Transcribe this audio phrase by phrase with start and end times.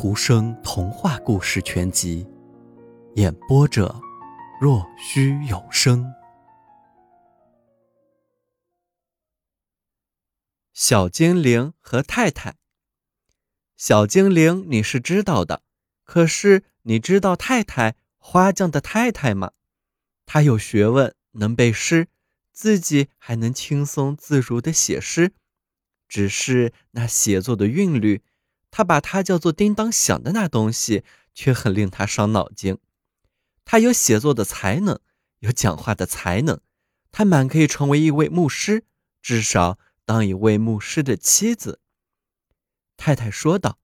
[0.00, 2.24] 图生童话故事全集，
[3.16, 4.00] 演播者：
[4.60, 6.14] 若虚有声。
[10.72, 12.54] 小精灵和太太。
[13.76, 15.64] 小精灵你是知道的，
[16.04, 19.50] 可是你知道太太花匠的太太吗？
[20.24, 22.06] 她有学问，能背诗，
[22.52, 25.32] 自己还能轻松自如的写诗，
[26.06, 28.22] 只是那写作的韵律。
[28.70, 31.04] 他把它叫做“叮当响”的那东西，
[31.34, 32.78] 却很令他伤脑筋。
[33.64, 34.98] 他有写作的才能，
[35.40, 36.60] 有讲话的才能，
[37.10, 38.84] 他满可以成为一位牧师，
[39.20, 41.80] 至少当一位牧师的妻子。
[42.96, 43.78] 太太说道：“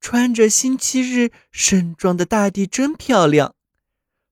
[0.00, 3.54] 穿着星期日盛装的大地真漂亮。”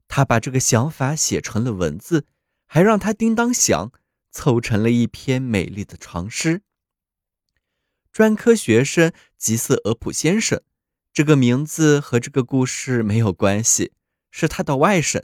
[0.08, 2.26] 他把这个想法写成了文字，
[2.66, 3.92] 还让它叮当响，
[4.32, 6.62] 凑成了一篇美丽的长诗。
[8.12, 10.60] 专科学生吉斯俄普先生，
[11.12, 13.92] 这个名字和这个故事没有关系，
[14.30, 15.22] 是他的外甥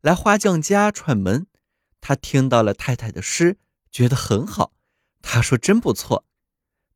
[0.00, 1.46] 来花匠家串门。
[2.00, 3.58] 他听到了太太的诗，
[3.90, 4.72] 觉得很好。
[5.20, 6.24] 他说：“真不错。”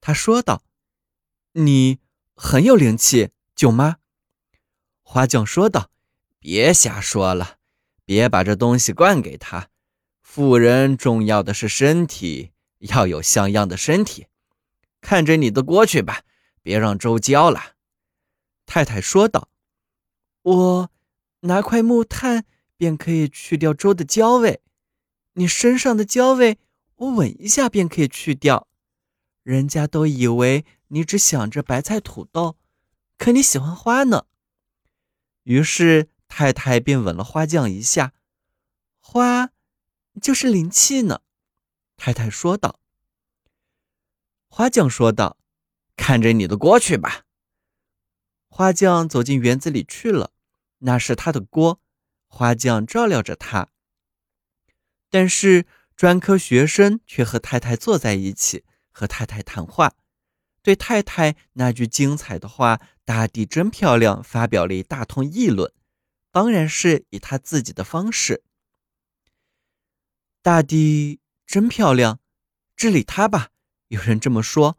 [0.01, 0.63] 他说道
[1.55, 1.99] ：“你
[2.35, 3.97] 很有灵气，舅妈。”
[5.03, 5.91] 花匠说道
[6.39, 7.59] ：“别瞎说了，
[8.05, 9.71] 别把这东西灌给他。
[10.23, 14.27] 富人重要的是身体，要有像样的身体。”
[15.07, 16.23] 看着你的锅去吧，
[16.63, 17.77] 别让粥焦了。”
[18.67, 19.49] 太太说道。
[20.43, 20.91] “我
[21.43, 22.45] 拿块木炭
[22.77, 24.61] 便可以去掉粥的焦味，
[25.35, 26.59] 你身上的焦味，
[26.97, 28.67] 我吻一下便可以去掉。
[29.45, 32.57] 人家都以为你只想着白菜土豆，
[33.17, 34.27] 可你喜欢花呢。”
[35.45, 38.13] 于是太太便吻了花匠一下。
[38.99, 39.51] “花
[40.21, 41.21] 就是灵气呢。”
[41.97, 42.81] 太太说道。
[44.57, 45.37] 花匠说道
[45.99, 47.27] ：“看着你的锅去吧。”
[48.49, 50.33] 花匠走进园子里去了，
[50.79, 51.83] 那是他的锅。
[52.27, 53.69] 花匠照料着他，
[55.11, 59.93] 但是专科学生却和太太坐在一起，和太太谈话，
[60.63, 65.71] 对太太那句精彩的话“大地真漂亮”发表了一大通议论，
[66.33, 68.43] 当然是以他自己的方式。
[70.41, 72.21] 大地真漂亮，
[72.75, 73.51] 治理它吧。
[73.89, 74.79] 有人这么说：“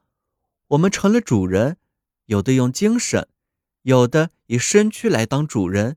[0.68, 1.78] 我们成了主人，
[2.26, 3.28] 有的用精神，
[3.84, 5.96] 有的以身躯来当主人，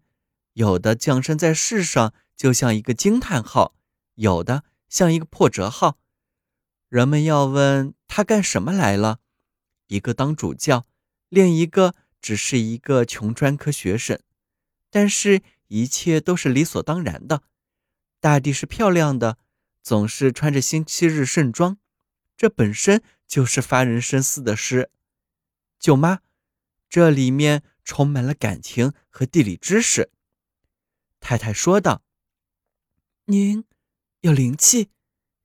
[0.53, 3.75] 有的降生在世上就像一个惊叹号，
[4.15, 5.99] 有的像一个破折号。
[6.89, 9.19] 人们要问他干什么来了，
[9.89, 10.87] 一个当主教，
[11.29, 14.21] 另一个只是一个穷专科学生。
[14.89, 17.43] 但是，一切都是理所当然的。
[18.21, 19.39] 大地是漂亮的，
[19.83, 21.79] 总是穿着星期日盛装。”
[22.41, 24.91] 这本身就是发人深思的诗，
[25.79, 26.21] 舅妈，
[26.89, 30.11] 这里面充满了感情和地理知识。
[31.21, 32.03] 太太说道
[33.29, 33.67] ：“您
[34.23, 34.89] 有灵气，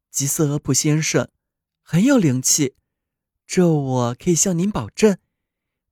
[0.09, 1.29] 吉斯俄普先生
[1.81, 2.75] 很有灵气，
[3.45, 5.17] 这我可以向您保证。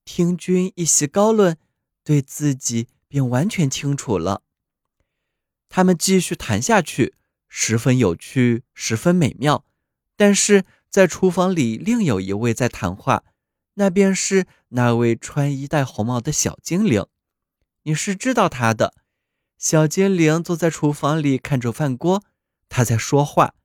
[0.06, 1.58] 听君一席高论，
[2.06, 4.42] 对自己便完全清楚了。”
[5.68, 7.14] 他们继续谈下去，
[7.50, 9.66] 十分有趣，十分美妙，
[10.16, 10.64] 但是。
[10.94, 13.24] 在厨房里，另有一位在谈话，
[13.74, 17.08] 那便是那位穿衣戴红帽的小精灵。
[17.82, 18.94] 你是知道他的。
[19.58, 22.24] 小精灵坐在厨房里看着饭锅，
[22.70, 23.56] 他在说话。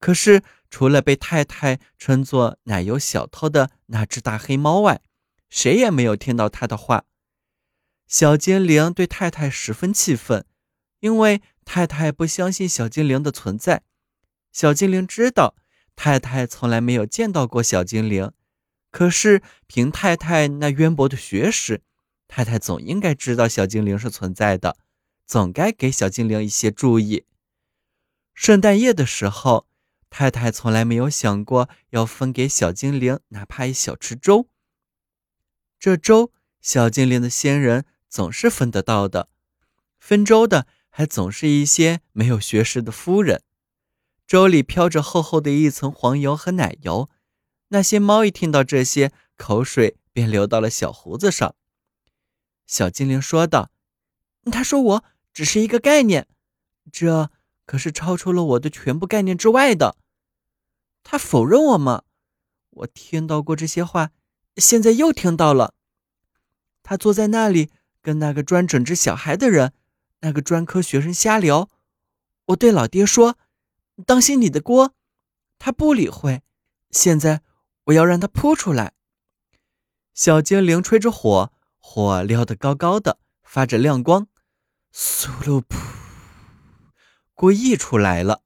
[0.00, 5.02] 可是除了被太太称作奶油小偷的那只大黑猫外，
[5.50, 7.04] 谁也没有听到他的话。
[8.06, 10.46] 小精灵对太太十分气愤，
[11.00, 13.82] 因为太太不相信小精灵的存在。
[14.50, 15.54] 小精灵知道。
[16.02, 18.32] 太太从来没有见到过小精灵，
[18.90, 21.80] 可是凭太太那渊博的学识，
[22.26, 24.76] 太太总应该知道小精灵是存在的，
[25.28, 27.24] 总该给小精灵一些注意。
[28.34, 29.68] 圣诞夜的时候，
[30.10, 34.48] 太太从来没有想过要分给小精灵哪怕一小池粥。
[35.78, 39.28] 这粥，小精灵的仙人总是分得到的，
[40.00, 43.44] 分粥的还总是一些没有学识的夫人。
[44.26, 47.10] 粥里飘着厚厚的一层黄油和奶油，
[47.68, 51.54] 那些猫一听到这些，口水便流到了小胡子上。
[52.66, 53.70] 小精灵说道
[54.50, 55.04] ：“他说我
[55.34, 56.26] 只是一个概念，
[56.90, 57.30] 这
[57.66, 59.96] 可是超出了我的全部概念之外的。
[61.02, 62.04] 他否认我吗？
[62.70, 64.12] 我听到过这些话，
[64.56, 65.74] 现在又听到了。
[66.82, 67.70] 他坐在那里，
[68.00, 69.74] 跟那个专整治小孩的人，
[70.20, 71.68] 那个专科学生瞎聊。
[72.46, 73.36] 我对老爹说。”
[74.06, 74.94] 当心你的锅，
[75.58, 76.42] 他不理会。
[76.90, 77.42] 现在
[77.84, 78.92] 我要让他扑出来。
[80.14, 84.28] 小精灵吹着火，火撩得高高的，发着亮光。
[84.90, 85.76] 苏噜噗，
[87.34, 88.42] 锅溢出来了。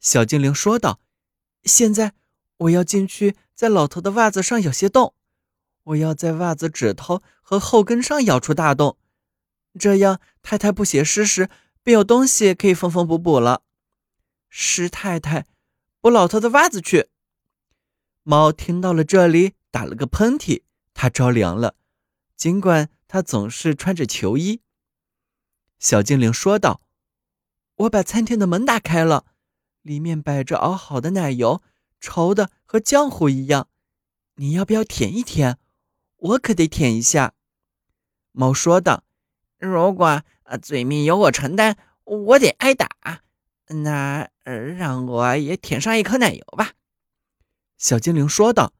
[0.00, 1.00] 小精灵说道
[1.64, 2.14] ：“现在
[2.56, 5.14] 我要进去，在老头的袜子上咬些洞。
[5.84, 8.96] 我要在袜子指头和后跟上咬出大洞，
[9.78, 11.50] 这样太太不写诗时
[11.82, 13.62] 便有东西可以缝缝补补了。”
[14.54, 15.46] 师太太，
[16.02, 17.08] 补老头的袜子去。
[18.22, 21.74] 猫听到了这里，打了个喷嚏，它着凉了。
[22.36, 24.60] 尽管它总是穿着球衣，
[25.78, 26.82] 小精灵说道
[27.76, 29.24] ：“我把餐厅的门打开了，
[29.80, 31.62] 里面摆着熬好的奶油，
[31.98, 33.70] 稠的和浆糊一样。
[34.34, 35.58] 你要不要舔一舔？
[36.16, 37.32] 我可得舔一下。”
[38.32, 39.04] 猫说道
[39.56, 40.22] ：“如果
[40.60, 43.22] 罪名由我承担，我得挨打。
[43.68, 46.72] 那让我也舔上一颗奶油吧。”
[47.78, 48.72] 小精灵说道：“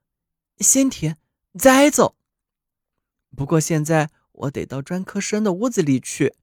[0.58, 1.18] 先舔，
[1.58, 2.16] 再走。
[3.36, 6.34] 不过现在我得到专科生的屋子里去，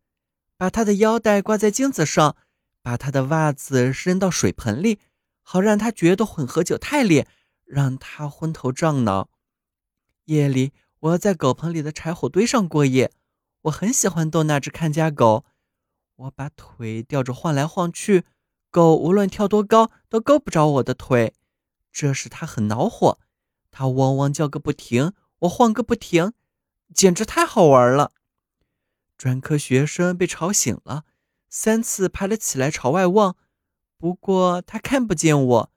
[0.57, 2.35] 把他的腰带挂在镜子上，
[2.81, 4.99] 把他的袜子扔到水盆里，
[5.41, 7.27] 好让他觉得混合酒太烈，
[7.63, 9.29] 让他昏头胀脑。
[10.25, 13.11] 夜里我要在狗棚里的柴火堆上过夜。
[13.63, 15.45] 我很喜欢逗那只看家狗，
[16.19, 18.25] 我把腿吊着晃来晃去，
[18.69, 21.33] 狗无论跳多高都够不着我的腿。”
[21.93, 23.19] 这使它很恼火，
[23.71, 26.33] 它汪汪叫个不停，我晃个不停，
[26.93, 28.11] 简直太好玩了。
[29.17, 31.05] 专科学生被吵醒了，
[31.49, 33.37] 三次爬了起来朝外望，
[33.97, 35.71] 不过他看不见我，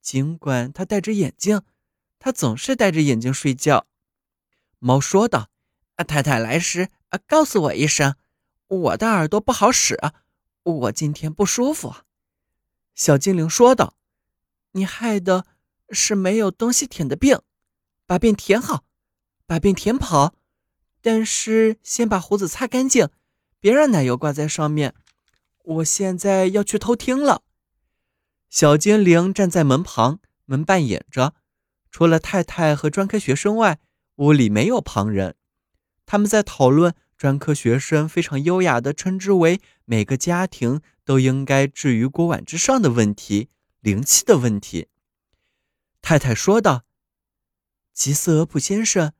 [0.00, 1.62] 尽管他戴着眼镜，
[2.20, 3.86] 他总是戴着眼镜睡觉。
[4.78, 5.50] 猫说道
[5.96, 8.14] ：“啊太太来时，啊告诉我一声，
[8.70, 9.98] 我的耳朵不好使，
[10.62, 11.94] 我今天不舒服。”
[12.96, 13.94] 小精灵说道。
[14.72, 15.46] 你害的
[15.90, 17.40] 是没有东西舔的病，
[18.06, 18.84] 把病舔好，
[19.44, 20.36] 把病舔跑。
[21.02, 23.08] 但是先把胡子擦干净，
[23.58, 24.94] 别让奶油挂在上面。
[25.64, 27.42] 我现在要去偷听了。
[28.48, 31.34] 小精灵站在门旁，门半掩着，
[31.90, 33.80] 除了太太和专科学生外，
[34.18, 35.34] 屋里没有旁人。
[36.06, 43.50] 他们在讨论专科学生非常优雅的称之为每个家庭都应该置于锅碗之上的问题。
[43.80, 44.88] 灵气的问题，
[46.00, 46.86] 太太说道
[47.92, 49.12] ：“吉斯俄普先生，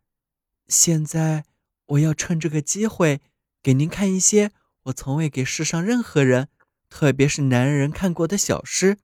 [0.67, 1.45] 现在
[1.85, 3.21] 我要趁这个机会
[3.63, 4.51] 给您看一些
[4.85, 6.49] 我从未给世上任何人，
[6.89, 8.97] 特别是男人看过的小诗。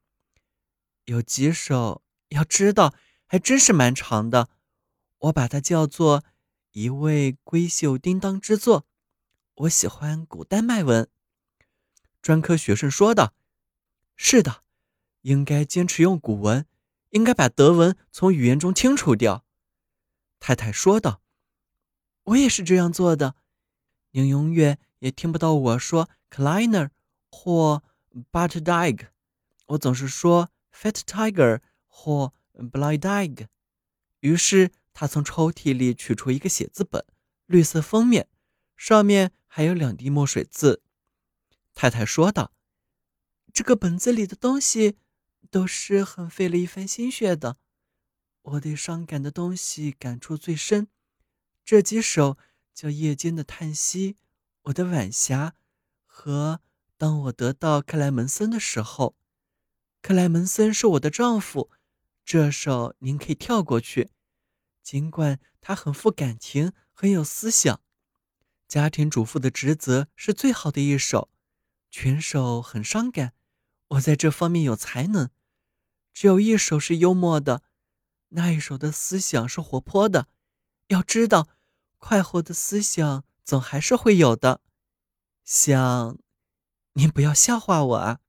[1.05, 2.95] 有几首，要知道
[3.27, 4.49] 还真是蛮长的。
[5.19, 6.25] 我把它叫做
[6.77, 8.87] 一位闺秀叮当之作。
[9.55, 11.09] 我喜欢古丹麦文。”
[12.21, 13.33] 专科学生说道
[14.15, 14.63] ：“是的。”
[15.23, 16.67] 应该坚持用古文，
[17.11, 19.47] 应该把德文从语言中清除掉。”
[20.39, 21.23] 太太说道。
[22.25, 23.37] “我也是这样做的。
[24.11, 26.91] 您永远也听不到我说 Kleiner
[27.31, 27.83] 或
[28.31, 29.09] butt Dig，
[29.69, 33.47] 我总是说 Fat Tiger 或 Blind Dig。”
[34.21, 37.05] 于是他从抽屉里取出一个写字本，
[37.45, 38.31] 绿色封面，
[38.79, 40.81] 上面还有两滴墨水字。
[41.75, 42.51] 太太说道
[43.53, 44.97] ：“这个本子里的东西。”
[45.49, 47.57] 都是很费了一番心血的。
[48.43, 50.89] 我对伤感的东西感触最深，
[51.65, 52.37] 这几首
[52.75, 54.13] 叫《夜间的叹息》、
[54.63, 55.51] 《我的晚霞》
[56.05, 56.61] 和
[56.99, 59.15] 《当我得到克莱门森的时候》。
[60.03, 61.71] 克莱门森是我的丈夫，
[62.25, 64.11] 这首您可以跳过去，
[64.87, 67.81] 尽管他很富感情，很有思想。
[68.69, 71.29] 家庭主妇的职责是最好的一首，
[71.91, 73.33] 全首很伤感。
[73.89, 75.29] 我在这方面有才能。
[76.15, 77.65] 只有一首是幽默的，
[78.29, 80.29] 那一首的思想是活泼的。
[80.87, 81.49] 要知道，
[81.99, 84.61] 快活的思想总还是会有的。
[85.43, 86.17] 想，
[86.93, 88.21] 您不要笑话我啊。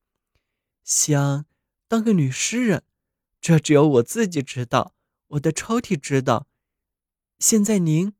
[0.83, 1.45] 想
[1.87, 2.83] 当个女诗人，
[3.39, 4.95] 这只有我自己知道，
[5.27, 6.47] 我的抽屉知道。
[7.39, 8.13] 现在您，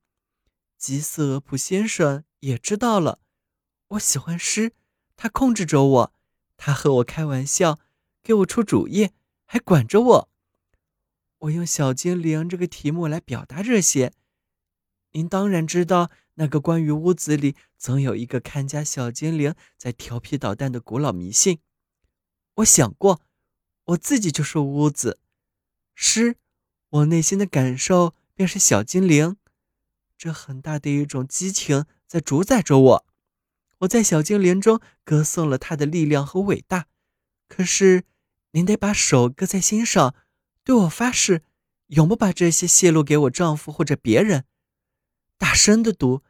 [0.78, 3.20] 吉斯俄普先生也知道了。
[3.90, 4.74] 我喜欢诗，
[5.16, 6.14] 他控制着我，
[6.58, 7.80] 他和我开玩笑，
[8.22, 9.12] 给我出主意。
[9.50, 10.30] 还管着我，
[11.38, 14.12] 我用小精灵这个题目来表达这些。
[15.12, 21.62] 您当然知道那个关于屋子里总有一个看家小精灵在调皮捣蛋的古老迷信。
[22.56, 23.22] 我想过，
[23.86, 25.22] 我自己就是屋子。
[25.96, 26.36] 诗，
[26.90, 29.38] 我内心的感受便是小精灵。
[30.18, 33.06] 这很大的一种激情在主宰着我。
[33.80, 36.88] 我在小精灵中歌颂了他的力量和伟大。
[37.48, 38.04] 可是。
[38.52, 40.16] 您得把手搁在心上，
[40.64, 41.44] 对我发誓，
[41.88, 44.46] 永不把这些泄露给我丈夫或者别人。
[45.38, 46.24] 大声的读，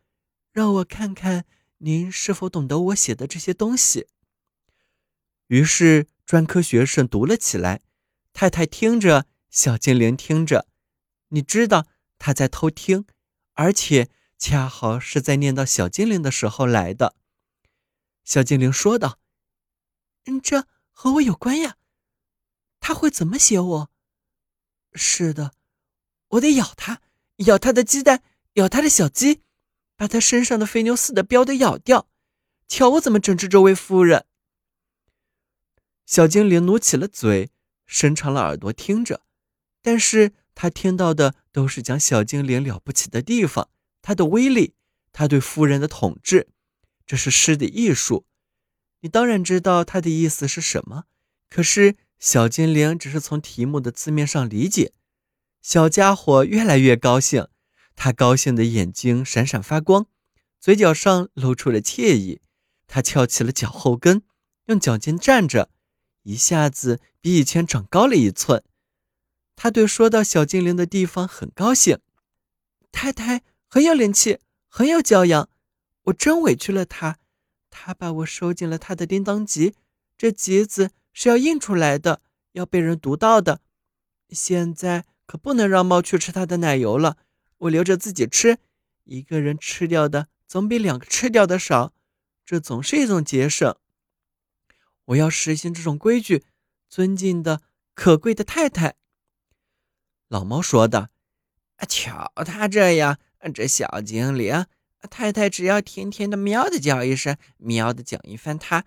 [0.52, 1.46] 让我看看
[1.78, 4.08] 您是否懂得我写的这些东西。
[5.48, 7.82] 于是专科学生读了起来，
[8.34, 10.68] 太太听着，小精灵听着。
[11.30, 11.88] 你知道
[12.18, 13.06] 他在偷听，
[13.54, 17.16] 而且恰好是在念到小精灵的时候来的。
[18.24, 19.20] 小精灵说道
[20.26, 21.78] ：“嗯，这和我有关呀。
[22.80, 23.92] 他会怎么写我？
[24.94, 25.54] 是的，
[26.30, 27.02] 我得咬他，
[27.38, 28.24] 咬他的鸡蛋，
[28.54, 29.44] 咬他的小鸡，
[29.96, 32.08] 把他身上的肥牛似的膘都咬掉。
[32.68, 34.26] 瞧我怎么整治这位夫人！”
[36.06, 37.52] 小精灵努起了嘴，
[37.86, 39.26] 伸长了耳朵听着，
[39.82, 43.70] 但是他听到的都是讲小精灵了不起的地方，
[44.02, 44.74] 他的威力，
[45.12, 46.48] 他对夫人的统治，
[47.06, 48.26] 这是诗的艺术。
[49.02, 51.04] 你当然知道他的意思是什么，
[51.50, 54.92] 可是小精灵只是从题目的字面上理解。
[55.62, 57.48] 小家伙越来越高兴，
[57.96, 60.08] 他高兴的眼睛闪闪发光，
[60.60, 62.42] 嘴角上露出了惬意。
[62.88, 64.24] 他翘起了脚后跟，
[64.66, 65.70] 用脚尖站着。
[66.24, 68.64] 一下子比以前长高了一寸，
[69.58, 72.00] 他对说到小精灵的地方很高兴。
[72.92, 75.50] 太太很有灵气，很有教养，
[76.04, 77.18] 我真委屈了他。
[77.70, 79.74] 他把我收进了他的叮当集，
[80.16, 82.22] 这集子是要印出来的，
[82.54, 83.62] 要被人读到的。
[84.30, 87.18] 现在可不能让猫去吃它的奶油了，
[87.58, 88.60] 我留着自己吃。
[89.06, 91.94] 一个人吃掉的总比两个吃掉的少，
[92.46, 93.76] 这总是一种节省。
[95.06, 96.44] 我要实行这种规矩，
[96.90, 97.62] 尊敬的
[97.96, 98.96] 可贵的太太。
[100.28, 101.10] 老猫说的
[101.88, 103.18] ：“瞧他这样，
[103.54, 104.66] 这小精灵
[105.10, 108.86] 太太只要天天的喵的叫一声，喵的讲一番，他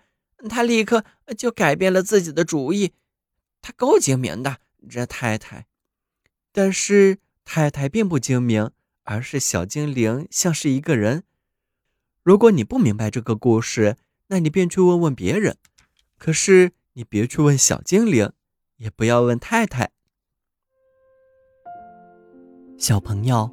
[0.49, 1.03] 他立刻
[1.37, 2.93] 就改变了自己的主意。
[3.61, 4.57] 他够精明的，
[4.89, 5.67] 这太太。
[6.51, 8.71] 但是太太并不精明，
[9.03, 11.23] 而是小精灵像是一个人。
[12.23, 15.57] 如果你不明白这个故事，那你便去问问别人。”
[16.19, 18.31] 可是你别去问小精灵，
[18.77, 19.89] 也不要问太太。
[22.81, 23.47] 小朋友，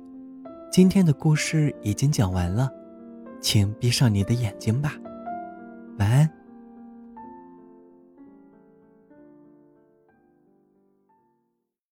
[0.73, 2.73] 今天的故事已经讲完了，
[3.43, 4.95] 请闭上你的眼睛吧，
[5.99, 6.38] 晚安。